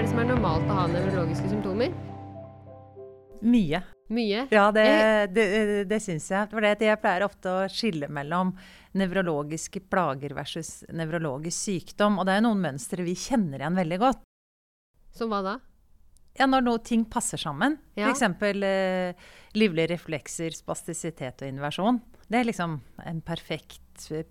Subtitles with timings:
[0.00, 1.90] Er det som er normalt å ha nevrologiske symptomer?
[3.44, 3.82] Mye.
[4.08, 4.46] Mye?
[4.48, 4.84] Ja, det,
[5.36, 5.44] det,
[5.90, 6.48] det syns jeg.
[6.48, 8.54] For det, jeg pleier ofte å skille mellom
[8.96, 12.16] nevrologiske plager versus nevrologisk sykdom.
[12.16, 14.24] Og det er jo noen mønstre vi kjenner igjen veldig godt.
[15.20, 15.54] Som hva da?
[16.38, 17.78] Ja, Når noe, ting passer sammen.
[17.98, 18.10] Ja.
[18.12, 18.22] F.eks.
[18.62, 19.14] Eh,
[19.58, 21.98] livlige reflekser, spastisitet og inversjon.
[22.30, 23.80] Det er liksom en perfekt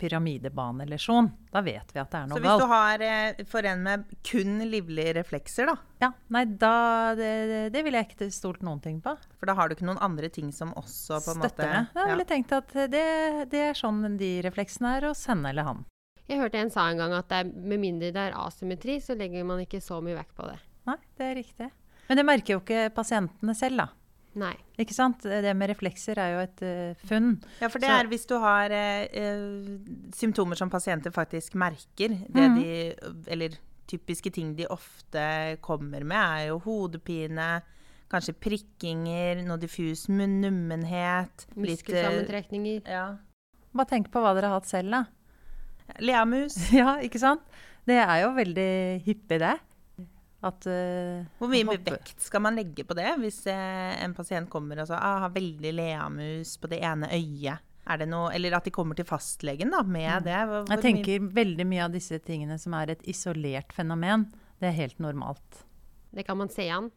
[0.00, 1.28] pyramidebanelesjon.
[1.52, 4.06] Da vet vi at det er Så noe hvis du har eh, for en med
[4.26, 9.00] kun livlige reflekser, da, Ja, nei, da, det, det- ville jeg ikke stolt noen ting
[9.04, 9.16] på.
[9.38, 11.86] for da har du ikke noen andre ting som også på en måte Støtter det.
[11.94, 15.64] Da ville jeg tenkt at det, det er sånn de refleksene er hos henne eller
[15.68, 15.84] han.
[16.30, 19.16] Jeg hørte en sa en gang at det er, med mindre det er asymmetri, så
[19.18, 20.58] legger man ikke så mye vekt på det.
[20.86, 21.70] Nei, det er riktig.
[22.10, 23.88] Men det merker jo ikke pasientene selv, da.
[24.40, 24.52] Nei.
[24.82, 25.22] Ikke sant?
[25.22, 27.32] Det med reflekser er jo et uh, funn.
[27.60, 29.78] Ja, for det Så- er hvis du har eh, eh,
[30.14, 32.14] symptomer som pasienter faktisk merker.
[32.26, 32.58] Det mm.
[32.58, 32.94] de,
[33.30, 33.58] eller
[33.90, 37.62] typiske ting de ofte kommer med, er jo hodepine,
[38.10, 42.86] kanskje prikkinger, noe diffus nummenhet Muskelsammentrekninger.
[42.86, 43.16] Ja.
[43.70, 45.04] Bare tenk på hva dere har hatt selv, da.
[45.98, 46.58] Leamus.
[46.80, 47.42] Ja, ikke sant?
[47.86, 48.70] Det er jo veldig
[49.06, 49.56] hyppig, det.
[50.40, 54.80] At uh, Hvor mye vekt skal man legge på det hvis eh, en pasient kommer
[54.80, 57.66] og så, ah, har veldig leamus på det ene øyet?
[57.90, 60.38] Er det noe, eller at de kommer til fastlegen da, med det?
[60.46, 64.28] Hvor, hvor Jeg tenker veldig mye av disse tingene som er et isolert fenomen,
[64.62, 65.64] det er helt normalt.
[66.14, 66.90] Det kan man se an.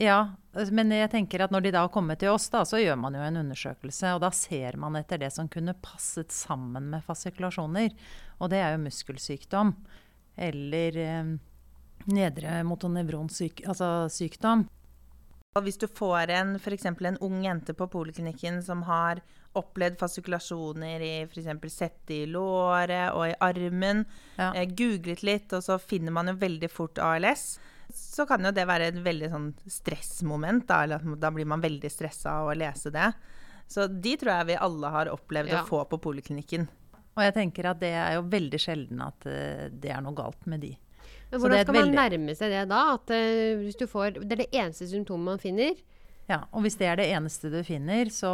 [0.00, 0.32] Ja,
[0.72, 3.16] men jeg tenker at når de da har kommet til oss, da, så gjør man
[3.16, 4.14] jo en undersøkelse.
[4.16, 7.92] Og da ser man etter det som kunne passet sammen med fasikulasjoner.
[8.40, 9.74] Og det er jo muskelsykdom.
[10.48, 11.34] Eller eh,
[12.06, 13.68] nedre motonevronsykdom.
[13.68, 14.66] altså sykdom.
[15.62, 19.20] Hvis du får en, en ung jente på poliklinikken som har
[19.54, 21.74] opplevd fasikulasjoner i f.eks.
[21.74, 24.06] sette i låret og i armen,
[24.38, 24.52] Ja.
[24.54, 27.58] eh, googlet litt, og så finner man jo veldig fort ALS,
[27.92, 30.66] så kan jo det være et veldig sånn stressmoment.
[30.66, 33.12] Da, eller at da blir man veldig stressa av å lese det.
[33.68, 35.62] Så de tror jeg vi alle har opplevd Ja.
[35.62, 36.66] å få på poliklinikken.
[37.14, 40.46] Og jeg tenker at det er jo veldig sjelden at eh, det er noe galt
[40.46, 40.78] med de.
[41.32, 42.80] Men hvordan skal man veldig- nærme seg det da?
[42.94, 45.74] At uh, hvis du får, det er det eneste symptomet man finner.
[46.30, 48.30] Ja, og hvis det er det eneste du finner, så,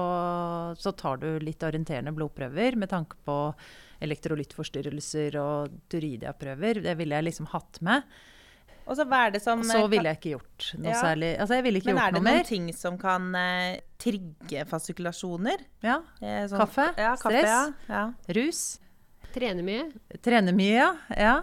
[0.77, 3.37] så tar du litt orienterende blodprøver med tanke på
[4.05, 6.83] elektrolyttforstyrrelser og turidiaprøver.
[6.85, 8.03] Det ville jeg liksom hatt med.
[8.89, 11.01] Og så hva er det som Og så ville jeg ikke gjort noe Ja.
[11.03, 12.45] særlig Altså, jeg ville ikke Men er det noen mer.
[12.49, 15.59] ting som kan eh, trigge fasikulasjoner?
[15.85, 15.99] Ja.
[16.23, 17.75] Eh, sånn- Kaffe, ja, kaffe stress.
[17.89, 18.35] Ja, ja.
[18.39, 18.63] Rus.
[19.35, 19.93] Trene mye.
[20.25, 21.43] Trene mye, ja.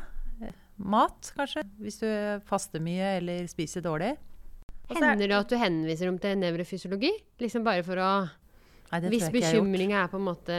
[0.77, 1.63] Mat, kanskje.
[1.79, 2.07] Hvis du
[2.47, 4.15] faster mye eller spiser dårlig.
[4.89, 7.11] Også er- Hender det at du henviser dem til nevrofysiologi?
[7.41, 8.29] Liksom bare for å
[8.91, 10.55] Nei, det Hvis bekymringa er på en måte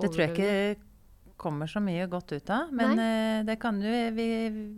[0.00, 0.76] Det tror jeg ikke
[1.38, 2.72] kommer så mye godt ut av.
[2.74, 3.86] Men eh, det kan du,
[4.16, 4.26] vi,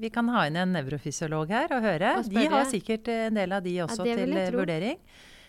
[0.02, 2.16] vi kan ha inn en nevrofysiolog her og høre.
[2.20, 4.66] Og De har sikkert en del av de også ja, til eh, tro.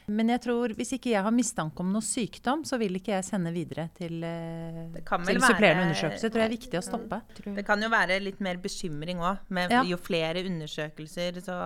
[0.10, 3.28] Men jeg tror, hvis ikke jeg har mistanke om noe sykdom, så vil ikke jeg
[3.28, 6.26] sende videre til, eh, til supplerende undersøkelse.
[6.26, 7.22] Det tror jeg er viktig å stoppe.
[7.46, 9.46] Det kan jo være litt mer bekymring òg.
[9.70, 9.84] Ja.
[9.88, 11.58] Jo flere undersøkelser, så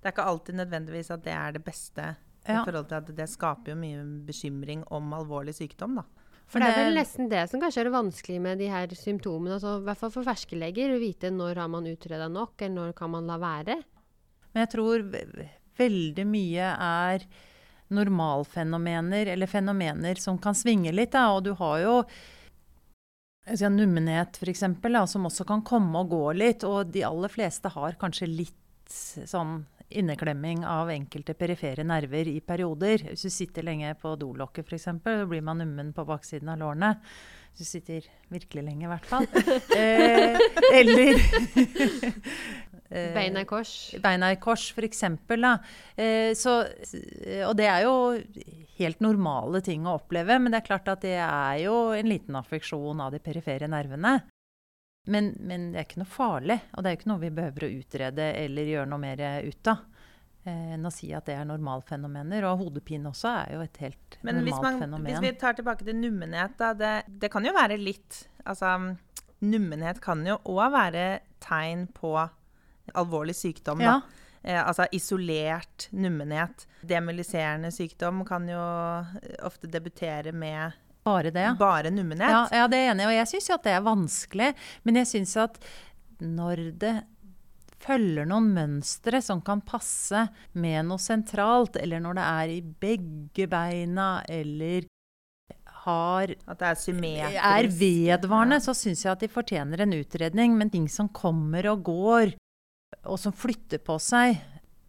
[0.00, 2.16] det er ikke alltid nødvendigvis at det er det beste.
[2.46, 2.62] Ja.
[2.62, 6.04] I forhold til at Det skaper jo mye bekymring om alvorlig sykdom, da.
[6.50, 9.54] For det er vel nesten det som kanskje er det vanskelige med de her symptomene.
[9.54, 10.96] Altså, I hvert fall for ferske leger.
[10.96, 13.76] Å vite når har man utreda nok, eller når kan man la være.
[14.50, 15.04] Men jeg tror
[15.78, 17.26] veldig mye er
[17.90, 21.12] normalfenomener, eller fenomener som kan svinge litt.
[21.12, 21.28] Da.
[21.34, 21.96] Og du har jo
[23.46, 24.64] si, nummenhet, f.eks.,
[25.12, 26.64] som også kan komme og gå litt.
[26.68, 28.56] Og de aller fleste har kanskje litt
[28.90, 33.08] sånn inneklemming av enkelte perifere nerver i perioder.
[33.10, 36.94] Hvis du sitter lenge på dolokket f.eks., så blir man nummen på baksiden av lårene.
[37.50, 39.26] Hvis du sitter virkelig lenge, i hvert fall.
[39.80, 40.38] eh,
[40.78, 41.18] eller
[42.90, 43.72] Beina i kors.
[44.02, 45.02] beina i kors, f.eks.
[45.06, 46.54] Eh, så,
[47.46, 47.94] og det er jo
[48.80, 52.34] helt normale ting å oppleve, men det er klart at det er jo en liten
[52.40, 54.16] affeksjon av de perifere nervene.
[55.10, 57.66] Men, men det er ikke noe farlig, og det er jo ikke noe vi behøver
[57.66, 59.84] å utrede eller gjøre noe mer ut av.
[60.44, 62.44] eh, Enn å si at det er normalfenomener.
[62.50, 65.06] Og hodepine også er jo et helt Men hvis, normalt man, fenomen.
[65.08, 66.72] hvis vi tar tilbake til nummenhet, da.
[66.74, 66.92] Det,
[67.22, 68.74] det kan jo være litt Altså,
[69.44, 71.06] nummenhet kan jo òg være
[71.44, 72.14] tegn på
[72.94, 73.80] alvorlig sykdom.
[73.84, 73.98] Ja.
[74.00, 74.26] Da.
[74.42, 76.66] Eh, altså isolert nummenhet.
[76.80, 78.60] Demiliserende sykdom kan jo
[79.44, 80.72] ofte debutere med
[81.04, 81.54] Bare det, ja.
[81.58, 82.28] bare nummenhet.
[82.28, 83.08] Ja, ja, det er jeg enig i.
[83.08, 84.50] Og jeg syns jo at det er vanskelig.
[84.84, 85.56] Men jeg syns at
[86.20, 86.92] når det
[87.80, 93.46] følger noen mønstre som kan passe med noe sentralt, eller når det er i begge
[93.48, 94.84] beina, eller
[95.86, 97.40] har At det er symmetrisk.
[97.40, 100.58] er vedvarende, så syns jeg at de fortjener en utredning.
[100.58, 102.34] Men ting som kommer og går,
[103.04, 104.40] og som flytter på seg,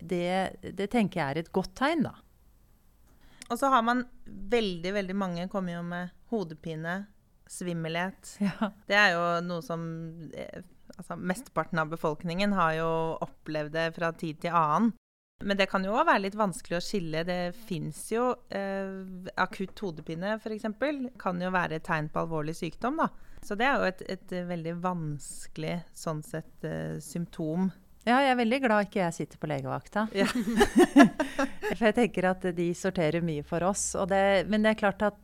[0.01, 2.15] det, det tenker jeg er et godt tegn, da.
[3.51, 7.01] Og så har man veldig, veldig mange kommer jo med hodepine,
[7.51, 8.37] svimmelhet.
[8.39, 8.71] Ja.
[8.87, 9.81] Det er jo noe som
[10.31, 10.63] eh,
[10.95, 12.91] altså Mesteparten av befolkningen har jo
[13.23, 14.93] opplevd det fra tid til annen.
[15.41, 17.23] Men det kan jo òg være litt vanskelig å skille.
[17.25, 18.91] Det fins jo eh,
[19.41, 20.67] Akutt hodepine, f.eks.,
[21.19, 23.09] kan jo være et tegn på alvorlig sykdom, da.
[23.41, 27.71] Så det er jo et, et veldig vanskelig sånn sett eh, symptom.
[28.07, 30.07] Ja, jeg er veldig glad ikke jeg sitter på legevakta.
[30.17, 30.25] Ja.
[31.77, 33.91] For jeg tenker at de sorterer mye for oss.
[34.09, 35.19] Det, men det er klart at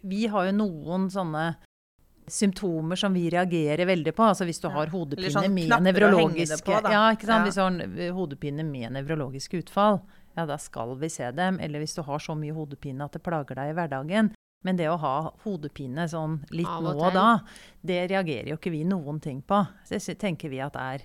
[0.00, 1.44] vi har jo noen sånne
[2.26, 4.24] symptomer som vi reagerer veldig på.
[4.24, 6.80] Altså hvis du har hodepine sånn med nevrologiske på.
[6.88, 7.12] Ja.
[7.12, 7.38] Ja.
[7.44, 10.00] Hvis du har hodepine med nevrologiske utfall,
[10.36, 11.60] ja, da skal vi se dem.
[11.60, 14.32] Eller hvis du har så mye hodepine at det plager deg i hverdagen.
[14.62, 17.42] Men det å ha hodepine sånn litt nå og da,
[17.82, 19.58] det reagerer jo ikke vi noen ting på.
[19.90, 21.02] Det tenker vi at er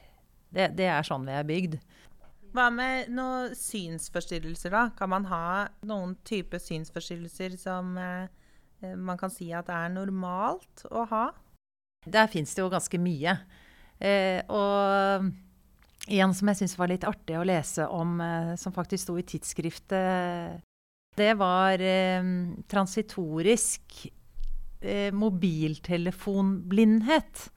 [0.58, 1.78] det, det er sånn vi er bygd.
[2.58, 4.88] Hva med noen synsforstyrrelser, da?
[4.98, 11.06] Kan man ha noen type synsforstyrrelser som eh, man kan si at er normalt å
[11.12, 11.26] ha?
[12.08, 13.36] Der fins det jo ganske mye.
[14.00, 15.28] Eh, og
[16.08, 19.24] en som jeg syns var litt artig å lese om, eh, som faktisk sto i
[19.28, 20.62] tidsskriftet,
[21.18, 22.24] det var eh,
[22.70, 24.12] transitorisk
[24.82, 27.52] eh, mobiltelefonblindhet.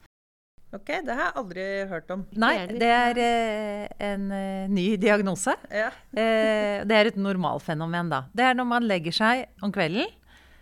[0.71, 2.21] OK, det har jeg aldri hørt om.
[2.39, 5.55] Nei, Det er eh, en eh, ny diagnose.
[5.67, 5.89] Ja.
[6.15, 8.21] Eh, det er et normalfenomen, da.
[8.31, 10.07] Det er når man legger seg om kvelden,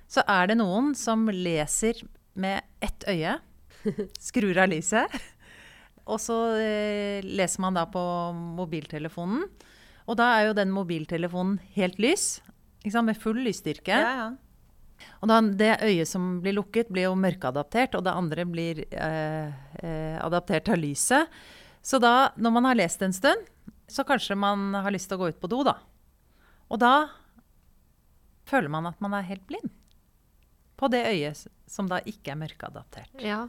[0.09, 2.01] så er det noen som leser
[2.33, 3.37] med ett øye.
[4.29, 5.13] Skrur av lyset.
[6.09, 8.01] Og så eh, leser man da på
[8.33, 9.45] mobiltelefonen.
[10.09, 12.39] Og da er jo den mobiltelefonen helt lys,
[12.81, 13.93] med full lysstyrke.
[13.93, 14.29] Ja, ja.
[15.19, 19.51] Og da, det øyet som blir lukket, blir jo mørkeadaptert, og det andre blir eh,
[19.83, 21.39] eh, adaptert av lyset.
[21.81, 23.47] Så da, når man har lest en stund,
[23.89, 25.77] så kanskje man har lyst til å gå ut på do, da.
[26.69, 26.93] Og da
[28.49, 29.71] føler man at man er helt blind.
[30.79, 33.11] På det øyet som da ikke er mørkeadaptert.
[33.23, 33.47] Ja.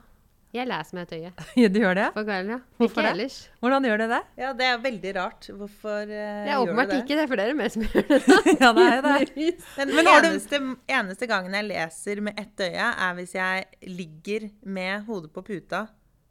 [0.52, 1.32] Jeg leser med et øye
[1.62, 2.06] Ja, du gjør det?
[2.14, 2.58] på kvelden, ja.
[2.80, 3.10] Hvorfor ikke det?
[3.20, 3.36] ellers.
[3.62, 4.20] Hvordan gjør det det?
[4.42, 5.46] ja, det er veldig rart.
[5.60, 8.18] Hvorfor eh, Det er åpenbart ikke det, for det er det mer som gjør det.
[8.60, 9.28] ja, det er det.
[9.78, 10.60] Den Men den eneste,
[10.90, 15.84] eneste gangen jeg leser med ett øye, er hvis jeg ligger med hodet på puta.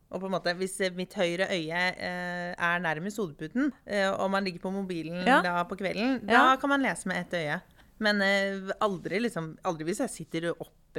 [0.10, 4.44] Og på en måte, Hvis mitt høyre øye eh, er nærmest hodeputen, eh, og man
[4.44, 5.40] ligger på mobilen Ja.
[5.46, 6.48] da på kvelden, Ja.
[6.50, 7.60] da kan man lese med ett øye.
[8.00, 10.50] Men eh, aldri, liksom, aldri hvis jeg sitter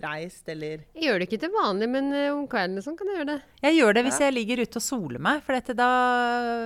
[0.00, 3.20] oppreist eller Jeg gjør det ikke til vanlig, men eh, om kvelden sånn kan jeg
[3.20, 3.40] gjøre det.
[3.62, 5.88] Jeg gjør det hvis jeg ligger ute og soler meg, for dette da,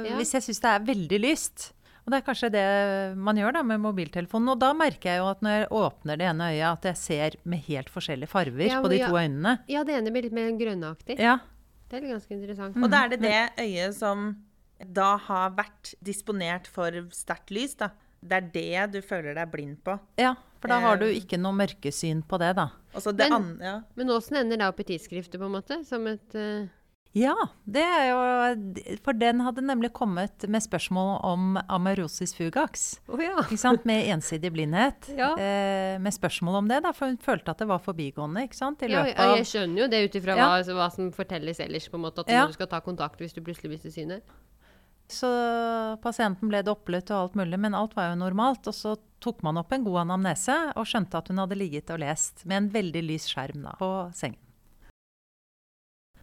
[0.04, 0.16] Ja.
[0.18, 1.72] hvis jeg syns det er veldig lyst.
[2.04, 4.50] Og det er kanskje det man gjør da med mobiltelefonen.
[4.52, 7.36] Og da merker jeg jo at når jeg åpner det ene øyet, at jeg ser
[7.48, 9.54] med helt forskjellige farger Ja, på de to øynene.
[9.72, 11.18] Ja, det ene blir litt mer grønnaktig.
[11.18, 11.38] Ja,
[11.88, 12.76] Det er ganske interessant.
[12.76, 14.36] Og da er det det øyet som
[14.84, 17.88] da har vært disponert for sterkt lys, da.
[18.24, 19.98] Det er det du føler deg blind på.
[20.18, 21.18] ja, for da har du Eh.
[21.20, 22.70] ikke noe mørkesyn på det, da.
[22.94, 23.74] Altså det Men- an- ja.
[23.96, 25.84] Men åssen ender det opp i tidsskriftet, på en måte?
[25.84, 26.66] Som et uh...
[27.14, 27.34] Ja,
[27.64, 32.98] det er jo For den hadde nemlig kommet med spørsmål om amerosis fugax.
[33.08, 33.36] Oh, ja.
[33.44, 33.84] Ikke sant?
[33.86, 35.06] Med ensidig blindhet.
[35.16, 35.28] Ja.
[35.38, 38.82] Eh, med spørsmål om det, da, for hun følte at det var forbigående ikke sant?
[38.82, 39.04] i ja.
[39.04, 40.48] løpet ja, Jeg skjønner jo det ut ifra Ja.
[40.48, 42.18] hva, hva som fortelles ellers, på en måte.
[42.26, 42.46] At Ja.
[42.48, 44.22] du skal ta kontakt hvis du plutselig mister synet.
[45.10, 45.28] Så
[46.02, 48.66] pasienten ble dopplet og alt mulig, men alt var jo normalt.
[48.70, 48.94] Og så
[49.24, 52.62] tok man opp en god anamnese og skjønte at hun hadde ligget og lest med
[52.62, 54.40] en veldig lys skjerm da, på sengen.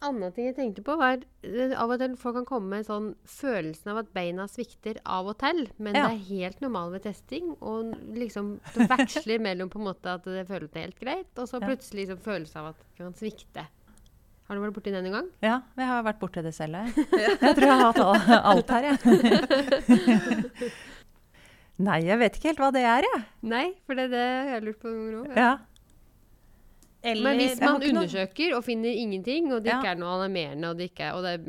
[0.02, 3.12] Annen ting jeg tenkte på, var eh, av og til folk kan komme med sånn
[3.30, 6.08] følelsen av at beina svikter av og til, men Ja.
[6.08, 7.52] det er helt normalt ved testing.
[7.62, 11.62] Og liksom det veksler mellom på en måte at det føles helt greit, og så
[11.62, 13.68] plutselig liksom følelse av at det kan svikte.
[14.52, 15.28] Har du vært borti den en gang?
[15.40, 17.06] Ja, jeg har vært borti det selv, jeg.
[17.40, 18.98] Jeg tror jeg har hatt alt her, jeg.
[21.88, 23.22] Nei, jeg vet ikke helt hva det er, jeg.
[23.48, 25.40] Nei, for det, er det jeg har lurt på noen ganger.
[25.40, 25.54] Ja.
[27.14, 29.80] Eller Men hvis man undersøker og finner ingenting, og det Ja.
[29.80, 31.42] ikke er noe alarmerende, og det, ikke er, og det er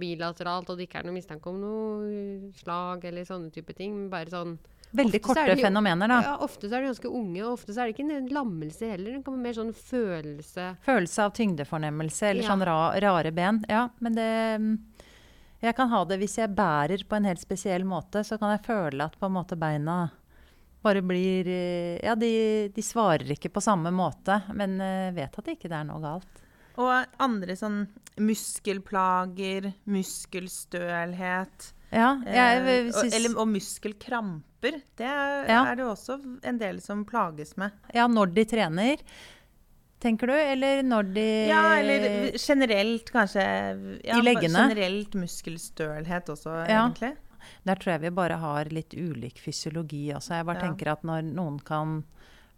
[0.00, 4.32] bilateralt, og det ikke er noe mistanke om noe slag eller sånne type ting, bare
[4.32, 4.56] sånn
[4.92, 6.20] Veldig Ofte korte jo- fenomener, da.
[6.22, 8.88] Ja, ofte så er de ganske unge, og ofte så er det ikke en lammelse
[8.90, 9.12] heller.
[9.18, 12.48] Det kommer mer sånn følelse Følelse av tyngdefornemmelse eller Ja.
[12.50, 13.64] sånn ra, rare ben.
[13.68, 14.30] Ja, men det
[14.60, 14.78] mm,
[15.62, 18.64] Jeg kan ha det hvis jeg bærer på en helt spesiell måte, så kan jeg
[18.66, 20.10] føle at på en måte beina
[20.82, 25.44] bare blir eh, Ja, de, de svarer ikke på samme måte, men eh, vet at
[25.44, 26.40] det ikke er noe galt.
[26.80, 27.86] Og andre sånn
[28.18, 34.80] muskelplager, muskelstølhet Ja, jeg, eh, og, synes, eller, og muskelkramper.
[34.96, 35.64] Det er, Ja.
[35.72, 37.72] er det også en del som plages med.
[37.94, 38.96] ja, når de trener,
[40.00, 40.32] tenker du?
[40.34, 44.68] Eller når de Ja, eller generelt kanskje ja, I leggene?
[44.68, 46.86] Generelt muskelstølhet også, Ja.
[46.88, 47.16] egentlig.
[47.66, 50.34] Der tror jeg vi bare har litt ulik fysiologi Altså.
[50.36, 52.04] Jeg bare tenker at når noen kan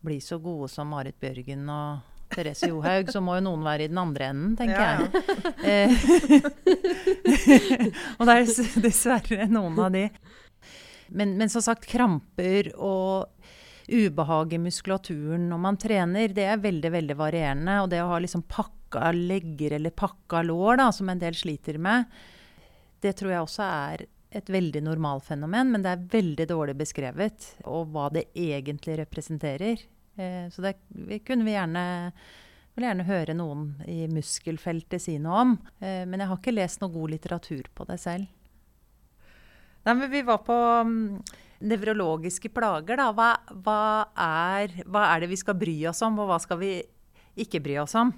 [0.05, 2.01] bli så gode som Marit Bjørgen og
[2.33, 5.07] Therese Johaug, så må jo noen være i den andre enden, tenker Ja, ja.
[5.63, 5.89] jeg.
[8.19, 10.07] Og det er dessverre noen av de.
[11.13, 13.29] Men, men som sagt, kramper og
[13.93, 17.81] ubehag i muskulaturen når man trener, det er veldig veldig varierende.
[17.83, 21.77] Og det å ha liksom pakka legger eller pakka lår, da, som en del sliter
[21.83, 22.09] med,
[23.03, 27.51] det tror jeg også er et veldig normalfenomen, men det er veldig dårlig beskrevet.
[27.69, 29.83] Og hva det egentlig representerer.
[30.17, 31.85] Eh, så det vi kunne vi gjerne
[32.73, 35.57] vil gjerne høre noen i muskelfeltet si noe om.
[35.81, 38.31] Eh, men jeg har ikke lest noe god litteratur på det selv.
[39.83, 41.23] Nei, men vi var på mm,
[41.69, 43.11] nevrologiske plager, da.
[43.17, 43.31] Hva,
[43.65, 43.81] hva,
[44.15, 46.77] er, hva er det vi skal bry oss om, og hva skal vi
[47.43, 48.13] ikke bry oss om?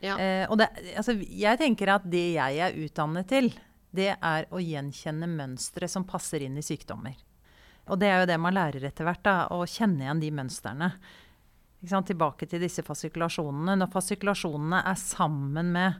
[0.00, 0.16] Ja.
[0.16, 3.52] Eh, og det, altså, jeg tenker at det jeg er utdannet til,
[3.94, 7.18] det er å gjenkjenne mønstre som passer inn i sykdommer.
[7.90, 10.92] Og det er jo det man lærer etter hvert, da, å kjenne igjen de mønstrene.
[11.80, 12.06] Ikke sant?
[12.10, 13.76] Tilbake til disse fasikulasjonene.
[13.80, 15.94] Når fasikulasjonene er sammen med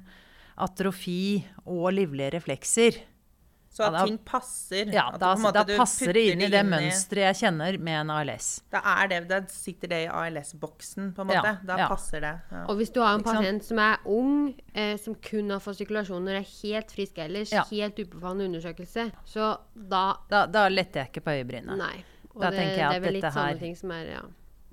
[0.60, 2.98] atrofi og livlige reflekser,
[3.72, 4.84] Så at Ja, da- ting passer.
[4.92, 7.34] ja, at da, på en måte da du passer det inn i det mønsteret jeg
[7.38, 8.62] kjenner med en ALS.
[8.68, 11.44] Da, er det, da sitter det i ALS-boksen, på en måte.
[11.44, 11.86] Ja, Da ja.
[11.88, 12.32] passer det.
[12.50, 12.64] Ja.
[12.66, 16.46] Og hvis du har en pasient som er ung, eh, som kun har fasikulasjoner, er
[16.64, 17.62] helt frisk ellers, Ja.
[17.70, 21.78] helt upåfallende undersøkelse, så da Da, da letter jeg ikke på øyebrynene.
[21.78, 22.04] Nei.
[22.34, 24.04] Og Da det, tenker jeg det er vel litt dette her- sånne ting som er
[24.04, 24.20] ja.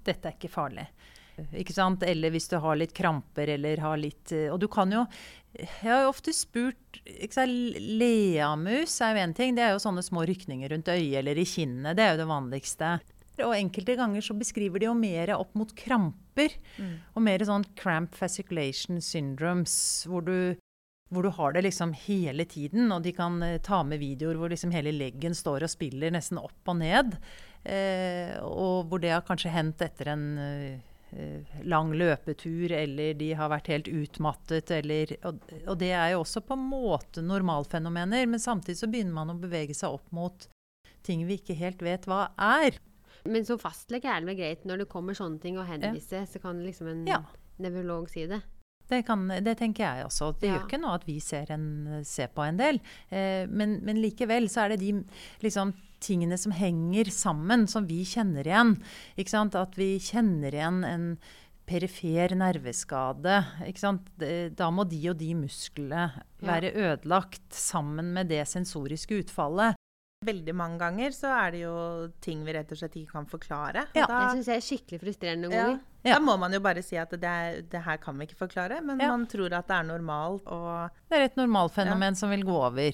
[0.07, 0.87] Dette er ikke farlig.
[1.53, 2.01] Ikke sant?
[2.01, 5.03] Eller hvis du har litt kramper eller har litt eh, Og du kan jo
[5.53, 7.01] Jeg har jo ofte spurt?
[7.05, 9.53] Leamus er jo én ting.
[9.57, 11.97] Det er jo sånne små rykninger rundt øyet eller i kinnet.
[11.97, 12.95] Det er jo det vanligste.
[13.45, 16.55] Og enkelte ganger så beskriver de jo mer opp mot kramper.
[17.13, 19.75] Og mer sånn cramp fasciculation syndromes,
[20.09, 20.57] hvor du
[21.09, 24.51] hvor du har det liksom hele tiden, og de kan eh, ta med videoer hvor
[24.51, 27.15] liksom hele leggen står og spiller nesten opp og ned.
[27.67, 33.51] Eh, og hvor det har kanskje hendt etter en eh, lang løpetur, eller de har
[33.51, 38.39] vært helt utmattet, eller og, og det er jo også på en måte normalfenomener, men
[38.43, 40.47] samtidig så begynner man å bevege seg opp mot
[41.07, 42.79] ting vi ikke helt vet hva er.
[43.27, 46.39] Men som fastlege er det vel greit når det kommer sånne ting å henvise, så
[46.43, 47.21] kan liksom en Ja.
[47.59, 48.41] nevrolog si det.
[48.89, 50.31] Det, kan, det tenker jeg også.
[50.39, 50.57] Det Ja.
[50.57, 51.65] gjør ikke noe at vi ser, en,
[52.07, 52.79] ser på en del.
[53.11, 54.93] Eh, men, men likevel så er det de
[55.43, 58.75] liksom, tingene som henger sammen, som vi kjenner igjen.
[59.17, 59.55] Ikke sant?
[59.59, 61.07] At vi kjenner igjen en
[61.67, 63.41] perifer nerveskade.
[63.67, 64.07] Ikke sant?
[64.17, 66.05] Da må de og de musklene
[66.39, 69.76] være ødelagt sammen med det sensoriske utfallet.
[70.27, 71.73] Veldig mange ganger så er det jo
[72.23, 73.85] ting vi rett og slett ikke kan forklare.
[73.95, 74.05] Ja.
[74.09, 75.81] da, Det syns jeg er skikkelig frustrerende noen ja, ganger.
[76.03, 76.13] Ja.
[76.17, 78.81] da må man jo bare si at det, er, det her kan vi ikke forklare,
[78.83, 79.09] men Ja.
[79.15, 80.43] man tror at det er normalt.
[80.47, 82.91] Og Det er et normalfenomen som vil gå over.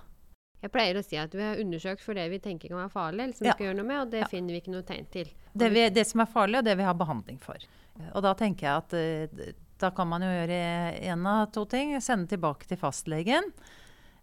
[0.63, 3.23] Jeg pleier å si at vi har undersøkt for det vi tenker kan være farlig,
[3.25, 3.51] eller som Ja.
[3.51, 4.27] vi skal gjøre noe med, og det Ja.
[4.31, 5.27] finner vi ikke noe tegn til.
[5.53, 7.57] Det, vi, det som er farlig, og det vi har behandling for.
[8.15, 11.99] Og da tenker jeg at eh, da kan man jo gjøre én av to ting.
[12.01, 13.51] Sende tilbake til fastlegen.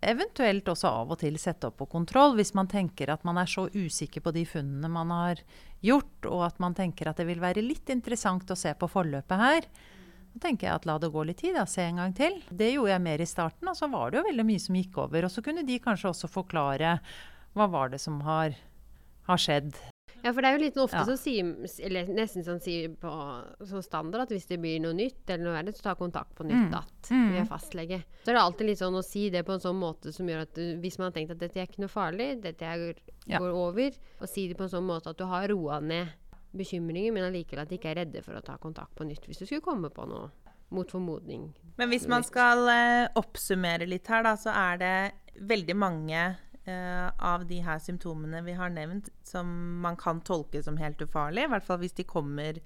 [0.00, 3.48] Eventuelt også av og til sette opp på kontroll hvis man tenker at man er
[3.50, 5.42] så usikker på de funnene man har
[5.84, 9.42] gjort, og at man tenker at det vil være litt interessant å se på forløpet
[9.42, 9.68] her.
[10.32, 12.38] Da tenker jeg at la det gå litt tid, da, se en gang til.
[12.48, 15.00] Det gjorde jeg mer i starten, og så var det jo veldig mye som gikk
[15.04, 15.26] over.
[15.26, 16.96] Og så kunne de kanskje også forklare
[17.58, 18.54] hva var det som har,
[19.26, 19.74] har skjedd.
[20.22, 21.04] Ja, for det er jo litt ofte Ja.
[21.04, 21.44] så sier,
[21.86, 23.10] eller nesten sånn sier på
[23.66, 26.44] sånn standard at hvis det blir noe nytt, eller noe verre, så ta kontakt på
[26.44, 26.74] nytt Mm.
[26.74, 27.30] at Mm.
[27.32, 28.04] vi er fastlege.
[28.24, 30.42] Så er det alltid litt sånn å si det på en sånn måte som gjør
[30.42, 32.94] at hvis man har tenkt at dette er ikke noe farlig, dette er,
[33.26, 33.38] Ja.
[33.38, 36.08] går over, og si det på en sånn måte at du har roa ned
[36.54, 39.38] bekymringer, men allikevel at de ikke er redde for å ta kontakt på nytt hvis
[39.38, 40.30] du skulle komme på noe
[40.72, 41.52] mot formodning.
[41.78, 46.36] Men hvis man skal eh, oppsummere litt her, da, så er det veldig mange
[47.20, 49.46] av de her symptomene vi har nevnt, som
[49.82, 51.44] man kan tolke som helt ufarlig.
[51.46, 52.60] I hvert fall hvis de kommer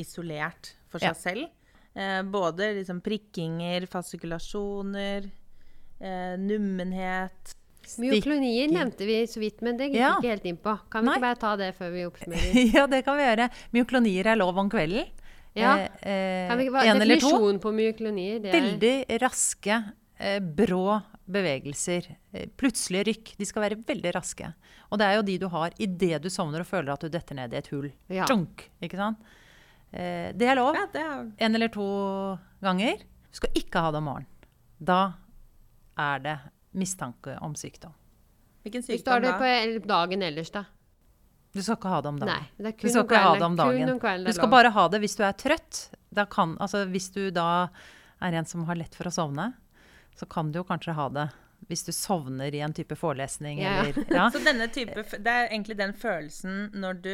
[0.00, 1.14] isolert for seg Ja.
[1.14, 1.48] selv.
[1.94, 5.30] Eh, både liksom prikkinger, fasikulasjoner,
[6.00, 7.56] eh, nummenhet
[7.98, 10.12] Myoklonier nevnte vi så vidt, men det gikk Ja.
[10.16, 10.78] ikke helt inn på.
[10.88, 11.16] Kan vi Nei.
[11.16, 12.72] ikke bare ta det før vi oppsummerer?
[12.76, 13.50] ja, det kan vi gjøre.
[13.74, 15.08] Myoklonier er lov om kvelden.
[15.54, 15.74] Ja.
[15.76, 19.80] Eh, eh, Kan vi ikke, bare, definisjonen på myoklonier, det er Veldig raske,
[20.18, 21.02] eh, brå
[21.32, 22.08] bevegelser.
[22.32, 23.32] Eh, plutselige rykk.
[23.38, 24.50] De skal være veldig raske.
[24.90, 27.38] Og det er jo de du har idet du sovner og føler at du detter
[27.38, 27.88] ned i et hull.
[28.12, 28.26] Ja.
[28.28, 29.22] Tjunk, ikke sant?
[29.92, 30.76] Eh, det er lov.
[30.76, 31.86] Ja, det er En eller to
[32.64, 33.02] ganger.
[33.32, 34.28] Du skal ikke ha det om morgenen.
[34.82, 35.00] Da
[35.98, 36.36] er det
[36.76, 37.92] mistanke om sykdom.
[38.62, 40.64] Hvilken sykdom Hvis du har det på dagen ellers, da?
[41.52, 42.32] Du skal ikke ha det om dagen.
[42.32, 42.52] Nei.
[42.56, 43.90] Det er Du skal ikke ha det om dagen.
[43.90, 45.82] om Du skal bare ha det hvis du er trøtt.
[46.12, 47.68] Da kan, altså hvis du da
[48.22, 49.52] er en som har lett for å sovne,
[50.18, 51.28] så kan du jo kanskje ha det
[51.70, 53.84] hvis du sovner i en type forelesning Ja.
[53.84, 54.24] eller ja.
[54.34, 57.12] Så denne type Det er egentlig den følelsen når du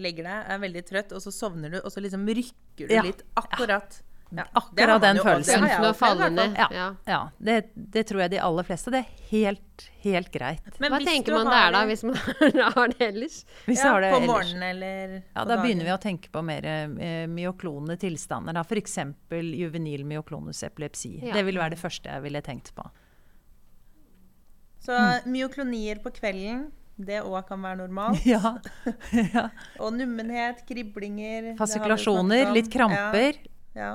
[0.00, 3.02] legger deg, er veldig trøtt, og så sovner du, og så liksom rykker du Ja.
[3.04, 3.98] litt akkurat.
[4.36, 5.66] Ja, Akkurat den følelsen.
[5.68, 6.68] Ja.
[6.70, 6.88] Ja.
[7.06, 8.92] ja det, det tror jeg de aller fleste.
[8.94, 10.80] Det er helt, helt greit.
[10.82, 12.18] Men Hva tenker man der, da, hvis man
[12.76, 13.40] har det ellers?
[13.68, 14.32] Hvis ja, har det på ellers.
[14.32, 15.62] morgenen eller Ja, da dagen.
[15.64, 18.60] begynner vi å tenke på mer eh, myoklone tilstander.
[18.64, 18.98] F.eks.
[19.30, 21.16] juvenil myoklonus epilepsi.
[21.22, 21.34] Ja.
[21.38, 22.86] Det ville være det første jeg ville tenkt på.
[24.84, 26.66] Så myoklonier på kvelden,
[27.00, 28.20] det òg kan være normalt.
[28.34, 28.56] Ja.
[29.32, 29.48] ja.
[29.80, 33.40] Og nummenhet, kriblinger Fasikulasjoner, litt kramper.
[33.74, 33.94] Ja, ja.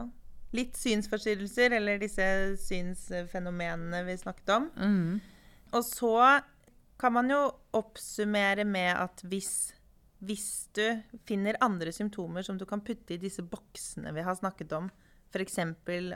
[0.52, 2.26] Litt synsforstyrrelser, eller disse
[2.58, 4.70] synsfenomenene vi snakket om.
[4.78, 5.20] Mm.
[5.78, 6.16] Og så
[7.00, 7.44] kan man jo
[7.78, 9.74] oppsummere med at hvis,
[10.26, 10.84] hvis du
[11.30, 14.90] finner andre symptomer som du kan putte i disse boksene vi har snakket om,
[15.30, 15.60] f.eks.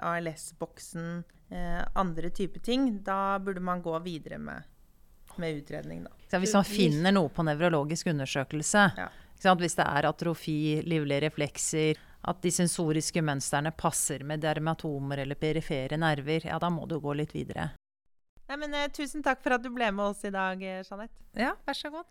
[0.02, 1.24] ALS-boksen,
[1.54, 4.64] eh, andre typer ting, da burde man gå videre med,
[5.38, 6.12] med utredning, da.
[6.32, 9.10] Så hvis man finner noe på nevrologisk undersøkelse, Ja.
[9.54, 16.00] hvis det er atrofi, livlige reflekser, at de sensoriske mønstrene passer med dermatomer eller perifere
[16.00, 17.72] nerver, ja, da må du gå litt videre.
[18.48, 21.16] Nei, men, eh, tusen takk for at du ble med oss i dag, eh, Jeanette.
[21.36, 22.06] Ja, vær så god.